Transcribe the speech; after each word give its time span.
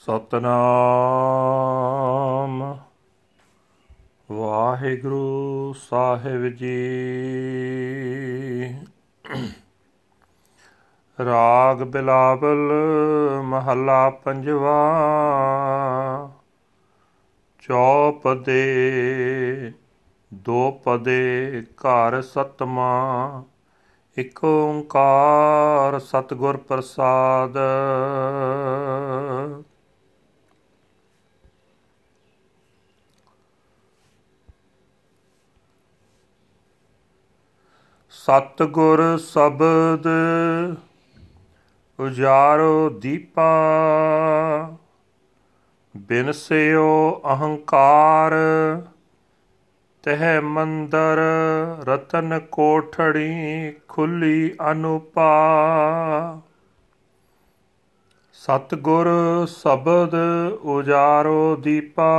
ਸਤਨਾਮ। 0.00 2.78
ਵਾਹਿਗੁਰੂ 4.30 5.74
ਸਾਹਿਬ 5.78 6.48
ਜੀ। 6.48 6.78
ਰਾਗ 11.18 11.82
ਬਿਲਾਵਲ 11.82 12.72
ਮਹੱਲਾ 13.44 14.10
ਪੰਜਵਾ। 14.10 14.80
ਚੌਪਦੇ 17.58 19.72
ਦੋ 20.34 20.70
ਪਦੇ 20.70 21.62
ਘਰ 21.62 22.22
ਸਤਮਾ। 22.22 23.44
ਇਕ 24.18 24.44
ਓੰਕਾਰ 24.44 25.98
ਸਤਗੁਰ 25.98 26.56
ਪ੍ਰਸਾਦ। 26.56 27.58
ਸਤਗੁਰ 38.20 39.00
ਸ਼ਬਦ 39.18 40.06
ਉਜਾਰੋ 41.98 42.88
ਦੀਪਾ 42.90 43.46
ਬਿਨਸਿਓ 45.94 47.20
ਅਹੰਕਾਰ, 47.32 48.34
ਤਹ 50.04 50.40
ਮੰਦਰ 50.42 51.18
ਰਤਨ 51.88 52.38
ਕੋਠੜੀ 52.52 53.72
ਖੁੱਲੀ 53.88 54.52
ਅਨੁਪਾ। 54.70 55.30
ਸਤਗੁਰ 58.34 59.08
ਸ਼ਬਦ 59.46 60.14
ਉਜਾਰੋ 60.64 61.56
ਦੀਪਾ 61.56 62.12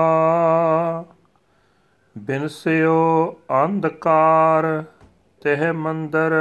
ਬਿਨਸਿਓ 2.15 3.35
ਅੰਧਕਾਰ 3.63 4.83
ਤਹ 5.41 5.73
ਮੰਦਰ, 5.73 6.31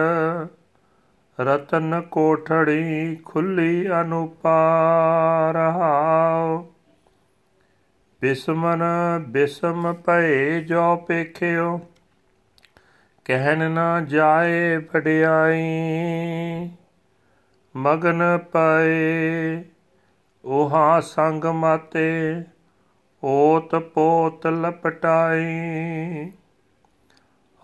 ਰਤਨ 1.40 2.00
ਕੋਠੜੀ 2.00 3.16
ਖੁੱਲੀ 3.16 3.88
ਅਨੁਪਾ 3.88 4.58
ਰਹਾਉ 5.54 6.64
ਬਿਸਮਨ, 8.20 8.82
ਬਿਸਮ 9.28 9.92
ਭਏ 9.92 10.60
ਜੋ 10.60 10.96
ਪੇਖਿਓ 10.96 11.80
ਕਹਿਨ 13.24 13.70
ਨਾ 13.70 14.00
ਜਾਏ 14.00 14.76
ਵਡਿਆਈ। 14.76 15.62
ਮਗਨ 17.76 18.38
ਪਏ, 18.38 19.64
ਉਹਾ 20.44 21.00
ਸੰਗ 21.00 21.44
ਮਾਤੇ, 21.44 22.42
ਓਤ 23.24 23.74
ਪੋਤ 23.74 24.46
ਲਪਟਾਈ। 24.46 25.46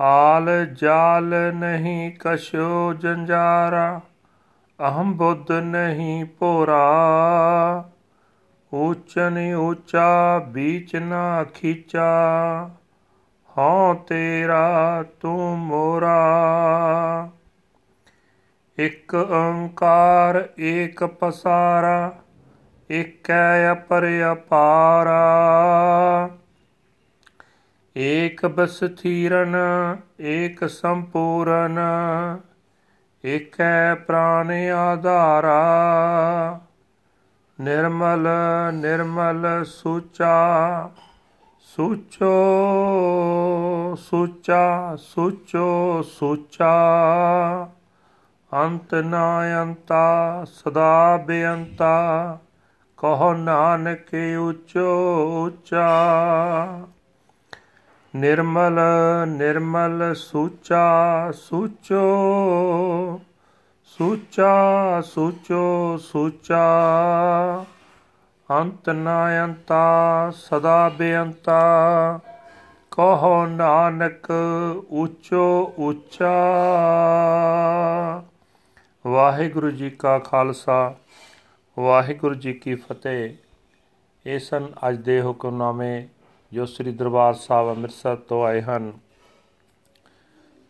ਆਲ 0.01 0.67
ਜਾਲ 0.67 1.55
ਨਹੀਂ 1.55 2.13
ਕਸ਼ੋ 2.21 2.95
ਜੰਜਾਰਾ, 2.95 4.01
ਅਹੰ 4.89 5.17
ਬੁੱਧ 5.17 5.53
ਨਹੀਂ 5.53 6.25
ਭੋਰਾ। 6.25 7.89
ਊਚਨ 8.75 9.55
ਊਚਾ 9.55 10.39
ਬੀਚ 10.39 10.97
ਨਾ 10.97 11.45
ਖੀਚਾ, 11.45 12.71
ਹਉ 13.59 13.95
ਤੇਰਾ 13.95 15.05
ਤੂੰ 15.21 15.59
ਮੋਰਾ। 15.59 17.31
ਇਕ 18.79 19.15
ਓੰਕਾਰ 19.15 20.49
ਏਕ 20.59 21.05
ਪਸਾਰਾ, 21.05 22.13
ਏਕੈ 22.91 23.73
ਅਪਰ 23.73 24.07
ਅਪਾਰਾ। 24.33 25.21
ਏਕ 27.97 28.47
ਬਸਥੀਰਨ 28.47 29.57
ਏਕ 30.21 30.69
ਸੰਪੂਰਨ, 30.69 31.79
ਏਕੈ 33.25 33.95
ਪ੍ਰਾਨ 33.95 34.51
ਆਧਾਰਾ। 34.71 35.61
ਨਿਰਮਲ 37.61 38.29
ਨਿਰਮਲ 38.73 39.65
ਸੂਚਾ, 39.65 40.91
ਸੂਚੋ 41.61 42.35
ਸੂਚਾ 43.99 44.97
ਸੂਚੋ, 44.97 46.03
ਸੂਚਾ। 46.03 46.75
ਅੰਤ 48.53 48.95
ਨਾ 48.95 49.63
ਅੰਤਾ 49.63 50.45
ਸਦਾ 50.45 51.17
ਬੇਅੰਤਾ, 51.17 52.39
ਕਹੋ 52.97 53.35
ਨਾਨਕ 53.35 54.37
ਉਚੋ 54.41 54.97
ਉਚਾ। 55.47 55.89
ਨਿਰਮਲ 58.21 58.79
ਨਿਰਮਲ 59.29 60.15
ਸੂਚਾ 60.15 60.87
ਸੂਚੋ 61.33 62.01
ਸੂਚਾ 63.85 64.55
ਸੂਚੋ 65.01 65.97
ਸੂਚਾ। 65.97 66.65
ਅੰਤ 68.51 68.91
ਨਾ 68.91 69.45
ਅੰਤਾ 69.45 70.33
ਸਦਾ 70.35 70.89
ਬੇਅੰਤਾ। 70.89 71.61
ਕਹੋ 72.91 73.47
ਨਾਨਕ 73.47 74.27
ਉਚੋ 74.91 75.73
ਉਚਾ। 75.79 76.37
ਵਾਹਿਗੁਰੂ 79.07 79.71
ਜੀ 79.71 79.91
ਕਾ 79.91 80.19
ਖਾਲਸਾ, 80.19 80.95
ਵਾਹਿਗੁਰੂ 81.79 82.35
ਜੀ 82.35 82.53
ਕੀ 82.53 82.75
ਫਤਿਹ। 82.75 83.35
ਇਹ 84.27 84.39
ਸਨ 84.39 84.67
ਅੱਜ 84.89 84.97
ਦੇ 84.97 85.23
ਹੁਕਮਨਾਮੇ 85.23 86.07
ਜੋ 86.53 86.67
ਸ੍ਰੀ 86.67 86.93
ਦਰਬਾਰ 86.93 87.35
ਸਾਹਿਬ 87.35 87.71
ਅੰਮ੍ਰਿਤਸਰ 87.71 88.17
ਤੋਂ 88.17 88.45
ਆਏ 88.45 88.63
ਹਨ। 88.63 88.93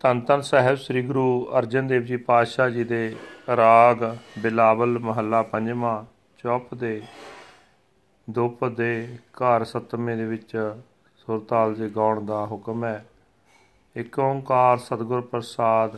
ਧੰਨ 0.01 0.21
ਧੰਨ 0.21 0.41
ਸਾਹਿਬ 0.41 0.77
ਸ੍ਰੀ 0.77 1.03
ਗੁਰੂ 1.03 1.49
ਅਰਜਨ 1.59 1.87
ਦੇਵ 1.87 2.03
ਜੀ 2.03 2.17
ਪਾਤਸ਼ਾਹ 2.17 2.71
ਜੀ 2.71 2.85
ਦੇ 2.85 3.17
ਰਾਗ, 3.57 3.97
ਬਿਲਾਵਲ, 4.39 4.99
ਮਹੱਲਾ 4.99 5.43
ਪੰਜਵਾਂ 5.43 6.05
ਚੌਪ 6.39 6.75
ਦੇ 6.75 7.03
ਦੋਪ 8.31 8.65
ਦੇ 8.65 9.19
ਘਰ 9.33 9.65
ਸਤਮੇ 9.65 10.17
ਦੇ 10.17 10.25
ਵਿੱਚ 10.25 10.75
ਸੁਰਤਾਲ 11.17 11.75
ਜੀ 11.75 11.89
ਗਾਉਣ 11.89 12.27
ਦਾ 12.27 12.47
ਹੁਕਮ 12.47 12.85
ਹੈ। 12.85 13.07
ਇੱਕ 13.97 14.19
ਓੰਕਾਰ 14.19 14.79
ਸਤਿਗੁਰ 14.79 15.21
ਪ੍ਰਸਾਦ 15.21 15.97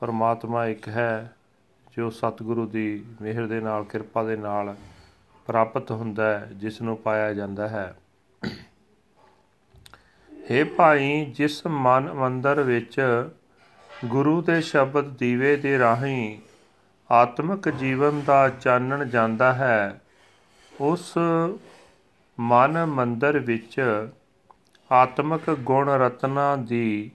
ਪਰਮਾਤਮਾ 0.00 0.66
ਇੱਕ 0.66 0.88
ਹੈ, 0.88 1.32
ਜੋ 1.96 2.10
ਸਤਿਗੁਰੂ 2.10 2.66
ਦੀ 2.66 3.04
ਮਿਹਰ 3.22 3.46
ਦੇ 3.46 3.60
ਨਾਲ, 3.60 3.84
ਕਿਰਪਾ 3.84 4.22
ਦੇ 4.22 4.36
ਨਾਲ 4.36 4.76
ਪ੍ਰਾਪਤ 5.46 5.90
ਹੁੰਦਾ 5.90 6.38
ਹੈ, 6.38 6.48
ਜਿਸ 6.52 6.82
ਨੂੰ 6.82 6.96
ਪਾਇਆ 6.96 7.34
ਜਾਂਦਾ 7.34 7.68
ਹੈ। 7.68 7.94
ਹੇ 10.50 10.64
ਭਾਈ, 10.64 11.24
ਜਿਸ 11.24 11.66
ਮਨ 11.66 12.12
ਮੰਦਰ 12.12 12.60
ਵਿੱਚ 12.62 13.00
ਗੁਰੂ 14.04 14.40
ਦੇ 14.42 14.60
ਸ਼ਬਦ 14.60 15.06
ਦੀਵੇ 15.08 15.56
ਦੇ 15.56 15.78
ਰਾਹੀਂ 15.78 16.38
ਆਤਮਿਕ 17.10 17.68
ਜੀਵਨ 17.68 18.20
ਦਾ 18.22 18.48
ਚਾਨਣ 18.48 19.04
ਜਾਂਦਾ 19.04 19.52
ਹੈ, 19.52 20.00
ਉਸ 20.72 21.12
ਮਨ 22.38 22.84
ਮੰਦਰ 22.86 23.38
ਵਿੱਚ 23.38 23.80
ਆਤਮਿਕ 24.90 25.50
ਗੁਣ 25.50 25.88
ਰਤਨਾ 25.88 26.54
ਦੀ 26.56 27.10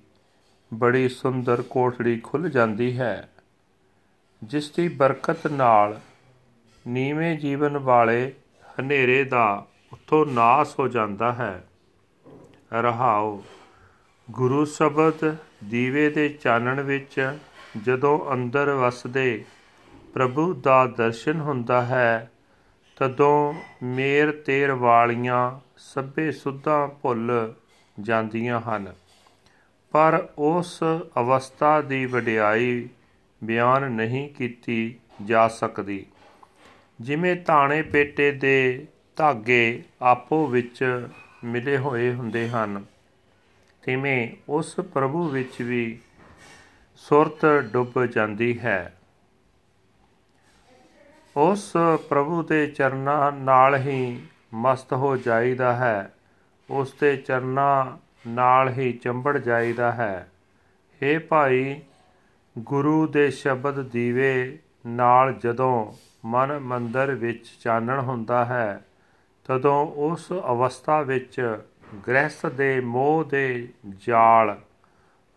ਬੜੀ 0.71 1.09
ਸੁੰਦਰ 1.09 1.61
ਕੋਠੜੀ 1.61 2.19
ਖੁੱਲ 2.19 2.49
ਜਾਂਦੀ 2.49 2.97
ਹੈ, 2.99 3.29
ਜਿਸ 4.43 4.71
ਦੀ 4.71 4.87
ਬਰਕਤ 4.87 5.47
ਨਾਲ 5.47 5.99
ਨੀਵੇਂ 6.85 7.37
ਜੀਵਨ 7.39 7.77
ਵਾਲੇ 7.77 8.31
ਹਨੇਰੇ 8.79 9.23
ਦਾ 9.23 9.65
ਉਥੋਂ 9.93 10.25
ਨਾਸ 10.25 10.79
ਹੋ 10.79 10.87
ਜਾਂਦਾ 10.87 11.33
ਹੈ। 11.33 11.63
ਰਹਾਉ 12.73 13.43
ਗੁਰੂ 14.31 14.65
ਸ਼ਬਦ 14.65 15.35
ਦੀਵੇ 15.63 16.09
ਦੇ 16.09 16.29
ਚਾਨਣ 16.29 16.81
ਵਿੱਚ 16.81 17.33
ਜਦੋਂ 17.85 18.33
ਅੰਦਰ 18.33 18.69
ਵਸਦੇ 18.69 19.45
ਪ੍ਰਭੂ 20.13 20.53
ਦਾ 20.53 20.85
ਦਰਸ਼ਨ 20.85 21.39
ਹੁੰਦਾ 21.39 21.85
ਹੈ, 21.85 22.31
ਤਦੋਂ 22.95 23.53
ਮੇਰ 23.83 24.31
ਤੇਰ 24.31 24.71
ਵਾਲੀਆਂ 24.71 25.59
ਸਭੇ 25.77 26.31
ਸੁੱਧਾਂ 26.31 26.87
ਭੁੱਲ 26.87 27.53
ਜਾਂਦੀਆਂ 27.99 28.61
ਹਨ। 28.61 28.93
ਪਰ 29.91 30.27
ਉਸ 30.37 30.83
ਅਵਸਥਾ 31.19 31.81
ਦੀ 31.81 32.05
ਵਡਿਆਈ 32.05 32.89
ਬਿਆਨ 33.43 33.91
ਨਹੀਂ 33.91 34.29
ਕੀਤੀ 34.29 34.95
ਜਾ 35.25 35.47
ਸਕਦੀ। 35.47 36.05
ਜਿਵੇਂ 37.01 37.35
ਤਾਣੇ 37.35 37.81
ਪੇਟੇ 37.81 38.31
ਦੇ 38.31 38.87
ਧਾਗੇ 39.15 39.83
ਆਪੋ 40.01 40.47
ਵਿੱਚ 40.47 41.07
ਮਿਲੇ 41.43 41.77
ਹੋਏ 41.77 42.13
ਹੁੰਦੇ 42.13 42.49
ਹਨ। 42.49 42.85
ਤਿਵੇਂ 43.81 44.29
ਉਸ 44.49 44.75
ਪ੍ਰਭੂ 44.75 45.27
ਵਿੱਚ 45.27 45.61
ਵੀ 45.61 45.99
ਸੁਰਤ 46.95 47.45
ਡੁੱਬ 47.45 48.05
ਜਾਂਦੀ 48.05 48.59
ਹੈ। 48.59 48.95
ਉਸ 51.37 51.73
ਪ੍ਰਭੂ 52.09 52.43
ਦੇ 52.43 52.67
ਚਰਨਾਂ 52.67 53.31
ਨਾਲ 53.31 53.75
ਹੀ 53.75 54.21
ਮਸਤ 54.53 54.93
ਹੋ 54.93 55.17
ਜਾਈਦਾ 55.17 55.75
ਹੈ। 55.75 56.13
ਉਸ 56.69 56.93
ਦੇ 57.01 57.17
ਚਰਨਾਂ 57.17 57.97
ਨਾਲ 58.29 58.69
ਹੀ 58.69 58.93
ਚੰਬੜ 58.93 59.37
ਜਾਈਦਾ 59.37 59.91
ਹੈ। 59.91 60.31
हे 61.01 61.21
ਭਾਈ, 61.21 61.81
ਗੁਰੂ 62.57 63.07
ਦੇ 63.07 63.31
ਸ਼ਬਦ 63.31 63.81
ਦੀਵੇ 63.81 64.59
ਨਾਲ 64.87 65.33
ਜਦੋਂ 65.33 65.93
ਮਨ 66.25 66.59
ਮੰਦਰ 66.59 67.11
ਵਿੱਚ 67.11 67.47
ਚਾਨਣ 67.63 67.99
ਹੁੰਦਾ 67.99 68.45
ਹੈ 68.45 68.85
ਤਦੋਂ 69.49 69.87
ਉਸ 69.87 70.31
ਅਵਸਥਾ 70.31 71.01
ਵਿੱਚ 71.01 71.57
ਗ੍ਰਹਿਸਥ 72.07 72.45
ਦੇ 72.45 72.79
ਮੋਹ 72.79 73.23
ਦੇ 73.23 73.67
ਜਾਲ 73.97 74.61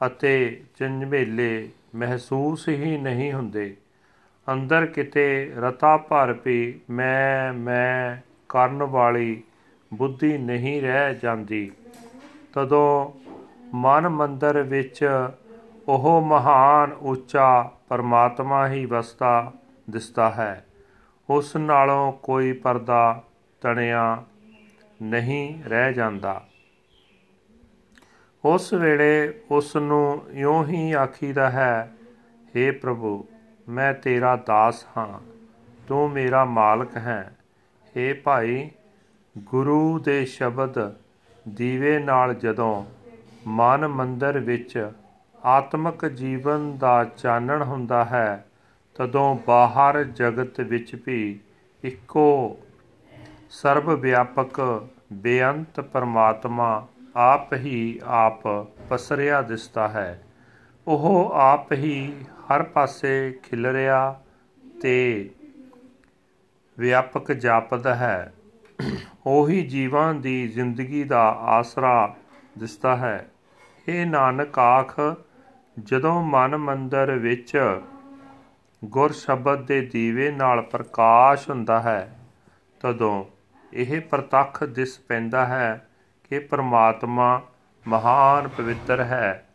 ਅਤੇ 0.06 0.62
ਝੰਜੇਲੇ 0.78 1.68
ਮਹਿਸੂਸ 1.94 2.68
ਹੀ 2.68 2.98
ਨਹੀਂ 2.98 3.32
ਹੁੰਦੇ। 3.32 3.76
ਅੰਦਰ 4.52 4.86
ਕਿਤੇ 4.86 5.52
ਰਤਾ 5.58 5.96
ਭਰ 5.96 6.36
ਵੀ 6.44 6.80
ਮੈਂ 6.90 7.52
ਮੈਂ 7.52 8.16
ਕਰਨ 8.48 8.82
ਵਾਲੀ 8.82 9.42
ਬੁੱਧੀ 9.94 10.38
ਨਹੀਂ 10.38 10.82
ਰਹਿ 10.82 11.14
ਜਾਂਦੀ। 11.14 11.72
ਤਦੋਂ 12.54 13.10
ਮਨ 13.74 14.08
ਮੰਦਰ 14.08 14.62
ਵਿੱਚ 14.62 15.26
ਉਹ 15.88 16.22
ਮਹਾਨ 16.26 16.92
ਉੱਚਾ 16.92 17.70
ਪਰਮਾਤਮਾ 17.88 18.68
ਹੀ 18.68 18.86
ਵਸਦਾ 18.86 19.52
ਦਿਸਦਾ 19.90 20.30
ਹੈ। 20.30 20.66
ਉਸ 21.30 21.56
ਨਾਲੋਂ 21.56 22.12
ਕੋਈ 22.12 22.52
ਪਰਦਾ 22.52 23.22
ਤਣਿਆ 23.62 24.24
ਨਹੀਂ 25.02 25.62
ਰਹਿ 25.64 25.92
ਜਾਂਦਾ। 25.92 26.40
ਉਸ 28.44 28.72
ਵੇਲੇ 28.72 29.40
ਉਸ 29.50 29.76
ਨੂੰ 29.76 30.22
ਇਉਂ 30.32 30.64
ਹੀ 30.64 30.92
ਆਖੀਦਾ 30.92 31.50
ਹੈ 31.50 31.90
हे 32.54 32.72
ਪ੍ਰਭੂ, 32.80 33.28
ਮੈਂ 33.68 33.92
ਤੇਰਾ 33.94 34.34
ਦਾਸ 34.36 34.84
ਹਾਂ, 34.96 35.18
ਤੂੰ 35.88 36.10
ਮੇਰਾ 36.10 36.44
ਮਾਲਕ 36.44 36.96
ਹੈ। 36.96 37.36
हे 37.94 38.14
ਭਾਈ, 38.24 38.70
ਗੁਰੂ 39.36 39.98
ਦੇ 39.98 40.24
ਸ਼ਬਦ 40.26 40.78
ਦੀਵੇ 41.46 41.98
ਨਾਲ 41.98 42.34
ਜਦੋਂ 42.34 42.84
ਮਨ 43.46 43.86
ਮੰਦਰ 43.88 44.38
ਵਿੱਚ 44.38 44.90
ਆਤਮਿਕ 45.42 46.06
ਜੀਵਨ 46.06 46.76
ਦਾ 46.78 47.04
ਚਾਨਣ 47.16 47.62
ਹੁੰਦਾ 47.62 48.04
ਹੈ, 48.04 48.44
ਤਦੋਂ 48.94 49.34
ਬਾਹਰ 49.46 50.02
ਜਗਤ 50.04 50.60
ਵਿੱਚ 50.60 50.94
ਵੀ 51.06 51.40
ਇੱਕੋ 51.84 52.58
ਸਰਬ 53.52 53.90
ਵਿਆਪਕ 53.90 54.86
ਬੇਅੰਤ 55.12 55.80
ਪਰਮਾਤਮਾ 55.80 56.86
ਆਪ 57.16 57.54
ਹੀ 57.54 58.00
ਆਪ 58.04 58.46
ਪਸਰਿਆ 58.88 59.42
ਦਿਸਦਾ 59.42 59.88
ਹੈ। 59.88 60.22
ਉਹ 60.86 61.30
ਆਪ 61.34 61.72
ਹੀ 61.72 62.24
ਹਰ 62.38 62.62
ਪਾਸੇ 62.62 63.40
ਖਿਲਰਿਆ 63.42 64.20
ਤੇ 64.82 65.30
ਵਿਆਪਕ 66.78 67.32
ਜਾਪਦਾ 67.32 67.94
ਹੈ। 67.94 68.34
ਉਹੀ 69.26 69.66
ਜੀਵਾਂ 69.66 70.14
ਦੀ 70.14 70.48
ਜ਼ਿੰਦਗੀ 70.48 71.04
ਦਾ 71.04 71.28
ਆਸਰਾ 71.30 72.16
ਦਿਸਦਾ 72.58 72.96
ਹੈ। 72.96 73.30
ਇਹ 73.88 74.06
ਨਾਨਕ 74.06 74.58
ਆਖ, 74.58 75.00
ਜਦੋਂ 75.82 76.22
ਮਨ 76.22 76.56
ਮੰਦਰ 76.56 77.12
ਵਿੱਚ 77.12 77.80
ਗੁਰ 78.84 79.12
ਸ਼ਬਦ 79.12 79.66
ਦੇ 79.66 79.80
ਦੀਵੇ 79.80 80.30
ਨਾਲ 80.30 80.62
ਪ੍ਰਕਾਸ਼ 80.62 81.50
ਹੁੰਦਾ 81.50 81.80
ਹੈ, 81.80 82.18
ਤਦੋਂ 82.80 83.41
ਇਹ 83.72 84.00
ਪ੍ਰਤੱਖ 84.00 84.64
ਦਿਸ 84.64 84.98
ਪੈਂਦਾ 84.98 85.46
ਹੈ 85.46 85.88
ਕਿ 86.30 86.38
ਪ੍ਰਮਾਤਮਾ 86.38 87.42
ਮਹਾਨ 87.88 88.48
ਪਵਿੱਤਰ 88.48 89.00
ਹੈ, 89.00 89.48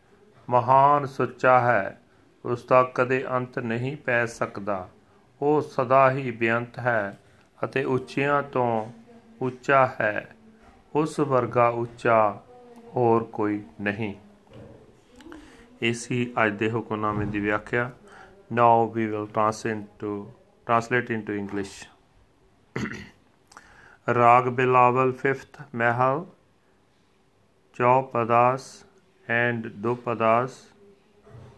ਮਹਾਨ 0.49 1.05
ਸੁੱਚਾ 1.05 1.59
ਹੈ। 1.59 2.01
ਉਸ 2.45 2.65
ਦਾ 2.65 2.91
ਕਦੇ 2.95 3.25
ਅੰਤ 3.31 3.59
ਨਹੀਂ 3.59 3.97
ਪੈ 3.97 4.25
ਸਕਦਾ। 4.25 4.89
ਉਹ 5.41 5.61
ਸਦਾ 5.61 6.11
ਹੀ 6.11 6.31
ਬੇਅੰਤ 6.31 6.79
ਹੈ 6.79 7.19
ਅਤੇ 7.63 7.83
ਉੱਚਿਆਂ 7.83 8.43
ਤੋਂ 8.43 8.91
ਉੱਚਾ 9.41 9.89
ਹੈ। 10.01 10.35
ਉਸ 10.95 11.19
ਵਰਗਾ 11.19 11.67
ਉੱਚਾ 11.67 12.41
ਹੋਰ 12.95 13.23
ਕੋਈ 13.23 13.63
ਨਹੀਂ। 13.81 14.15
ਇਸੀ 15.81 16.33
ਅੱਜ 16.45 16.53
ਦੇ 16.53 16.71
ਹੁਕਮਨਾਮੇ 16.71 17.25
ਦੀ 17.25 17.39
ਵਿਆਖਿਆ। 17.39 17.91
Now 18.53 18.87
we 18.87 19.05
will 19.05 19.25
translate 19.25 19.77
to 19.99 20.31
translate 20.65 21.11
into 21.11 21.33
English 21.33 21.87
Rag 24.15 24.45
Bilawal, 24.55 25.13
fifth 25.13 25.57
Mahal, 25.73 26.29
Chaupadas 27.77 28.85
and 29.27 29.65
Dupadas, 29.81 30.67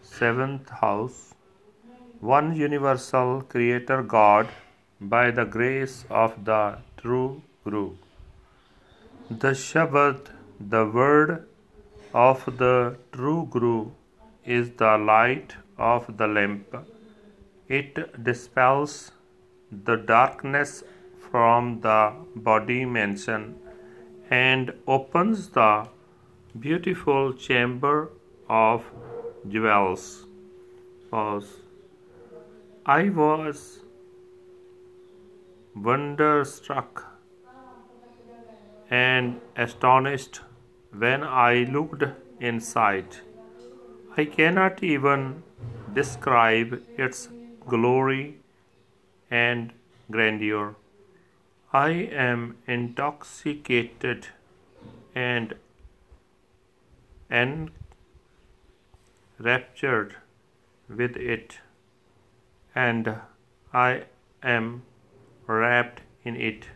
seventh 0.02 0.68
house. 0.68 1.32
One 2.18 2.56
universal 2.56 3.42
creator 3.42 4.02
God 4.02 4.48
by 5.00 5.30
the 5.30 5.44
grace 5.44 6.04
of 6.10 6.44
the 6.44 6.78
true 6.96 7.40
Guru. 7.62 7.92
The 9.30 9.52
Shabad, 9.52 10.30
the 10.58 10.84
word 10.86 11.46
of 12.12 12.44
the 12.58 12.96
true 13.12 13.46
Guru, 13.48 13.92
is 14.44 14.70
the 14.70 14.98
light 14.98 15.54
of 15.78 16.16
the 16.16 16.26
lamp. 16.26 16.74
It 17.68 18.24
dispels 18.24 19.12
the 19.70 19.94
darkness 19.94 20.82
from 21.30 21.80
the 21.80 22.12
body 22.34 22.84
mansion 22.84 23.56
and 24.30 24.72
opens 24.86 25.48
the 25.50 25.88
beautiful 26.58 27.32
chamber 27.32 28.10
of 28.48 28.84
jewels. 29.48 30.26
Pause. 31.10 31.50
I 32.86 33.08
was 33.08 33.80
wonderstruck 35.74 37.06
and 38.90 39.40
astonished 39.56 40.40
when 40.92 41.22
I 41.22 41.64
looked 41.64 42.04
inside. 42.40 43.16
I 44.16 44.24
cannot 44.24 44.82
even 44.82 45.42
describe 45.94 46.82
its 46.96 47.28
glory 47.68 48.38
and 49.30 49.72
grandeur. 50.10 50.74
I 51.72 51.90
am 51.90 52.56
intoxicated 52.66 54.26
and 55.14 55.54
enraptured 59.38 60.16
with 60.88 61.16
it, 61.16 61.60
and 62.74 63.20
I 63.72 64.06
am 64.42 64.82
wrapped 65.46 66.00
in 66.24 66.34
it 66.34 66.66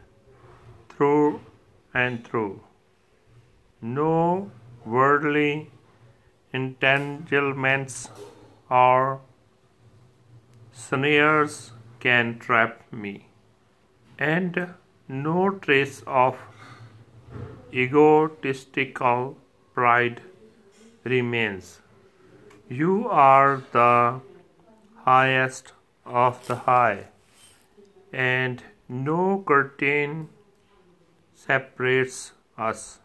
through 0.88 1.41
and 1.93 2.25
through. 2.25 2.62
No 3.82 4.52
worldly 4.87 5.73
entanglements 6.52 8.11
or 8.70 9.20
snares 10.70 11.72
can 11.98 12.39
trap 12.39 12.93
me, 12.93 13.27
and 14.20 14.74
no 15.08 15.51
trace 15.51 16.03
of 16.06 16.39
egotistical 17.73 19.37
pride 19.75 20.20
remains. 21.05 21.81
You 22.69 23.08
are 23.08 23.63
the 23.73 24.20
highest 25.05 25.73
of 26.06 26.46
the 26.46 26.56
high, 26.56 27.08
and 28.13 28.63
no 28.89 29.43
curtain 29.46 30.29
separates 31.34 32.32
us. 32.56 33.01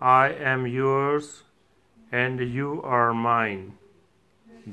I 0.00 0.28
am 0.30 0.66
yours 0.66 1.44
and 2.10 2.40
you 2.40 2.82
are 2.82 3.12
mine. 3.14 3.78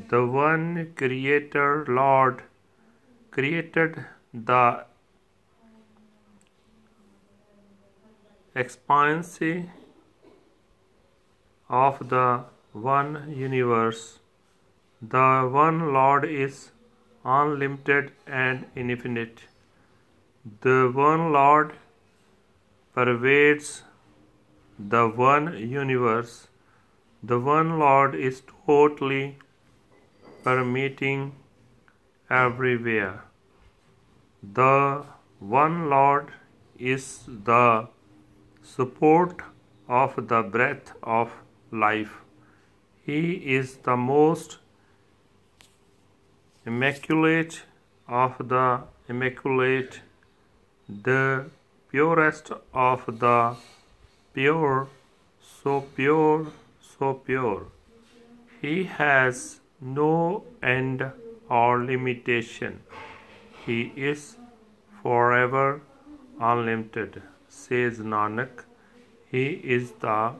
The 0.09 0.25
one 0.25 0.93
Creator 0.95 1.85
Lord 1.87 2.43
created 3.31 4.05
the 4.33 4.85
expanse 8.55 9.39
of 11.69 12.09
the 12.09 12.43
one 12.71 13.33
universe. 13.35 14.19
The 15.01 15.49
one 15.51 15.93
Lord 15.93 16.25
is 16.25 16.71
unlimited 17.23 18.11
and 18.27 18.65
infinite. 18.75 19.41
The 20.61 20.91
one 20.93 21.31
Lord 21.31 21.73
pervades 22.93 23.83
the 24.77 25.07
one 25.07 25.57
universe. 25.57 26.47
The 27.21 27.39
one 27.39 27.79
Lord 27.79 28.15
is 28.15 28.41
totally 28.65 29.37
permeating 30.43 31.35
everywhere. 32.29 33.23
The 34.41 35.05
one 35.39 35.89
Lord 35.89 36.31
is 36.77 37.23
the 37.27 37.87
support 38.63 39.41
of 39.87 40.15
the 40.27 40.41
breath 40.41 40.93
of 41.03 41.31
life. 41.71 42.21
He 43.05 43.33
is 43.55 43.77
the 43.83 43.97
most 43.97 44.57
immaculate 46.65 47.63
of 48.07 48.37
the 48.47 48.81
immaculate, 49.09 49.99
the 50.87 51.45
purest 51.89 52.51
of 52.73 53.05
the 53.19 53.55
pure, 54.33 54.87
so 55.41 55.81
pure, 55.81 56.47
so 56.79 57.13
pure. 57.13 57.67
He 58.61 58.85
has 58.85 59.59
no 59.81 60.43
end 60.61 61.11
or 61.49 61.83
limitation. 61.83 62.79
He 63.65 63.91
is 63.95 64.37
forever 65.01 65.81
unlimited. 66.39 67.21
Says 67.53 67.99
Nanak, 67.99 68.63
He 69.31 69.45
is 69.77 69.91
the 69.99 70.33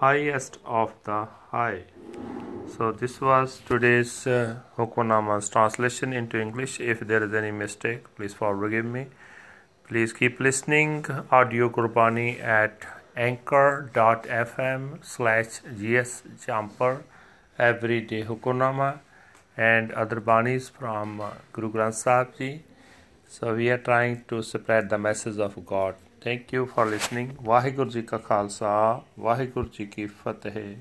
highest 0.00 0.58
of 0.64 0.92
the 1.04 1.28
high. 1.50 1.84
So 2.76 2.90
this 2.92 3.20
was 3.20 3.60
today's 3.66 4.26
uh, 4.26 4.56
Hukunama's 4.76 5.48
translation 5.48 6.12
into 6.12 6.40
English. 6.40 6.80
If 6.80 7.00
there 7.00 7.22
is 7.22 7.32
any 7.32 7.50
mistake, 7.50 8.14
please 8.16 8.34
forgive 8.34 8.84
me. 8.84 9.06
Please 9.88 10.12
keep 10.12 10.40
listening 10.40 11.06
audio 11.30 11.68
Gurbani 11.68 12.40
at 12.40 12.86
anchor.fm 13.16 15.04
slash 15.04 15.60
gsjumper 15.80 17.02
everyday 17.58 18.24
Hukunama 18.24 19.00
and 19.56 19.92
other 19.92 20.20
banis 20.20 20.70
from 20.70 21.22
Guru 21.52 21.70
Granth 21.70 21.94
Sahib 21.94 22.36
Ji. 22.38 22.64
So 23.28 23.54
we 23.54 23.70
are 23.70 23.78
trying 23.78 24.24
to 24.28 24.42
spread 24.42 24.90
the 24.90 24.98
message 24.98 25.38
of 25.38 25.64
God. 25.64 25.94
Thank 26.24 26.52
you 26.54 26.64
for 26.66 26.86
listening 26.86 27.30
Waheguru 27.42 27.90
ji 27.90 28.02
ਕਾ 28.02 28.18
ਖਾਲਸਾ 28.18 28.68
ਵਾਹਿਗੁਰੂ 29.18 29.68
ਜੀ 29.68 29.86
ਕੀ 29.86 30.06
ਫਤਿਹ 30.06 30.76